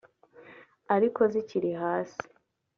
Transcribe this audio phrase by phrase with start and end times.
[0.95, 2.23] ariko zikiri hasi